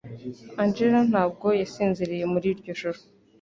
Angela 0.63 0.99
ntabwo 1.09 1.47
yasinziriye 1.61 2.25
muri 2.33 2.47
iryo 2.53 2.71
joro. 2.79 2.99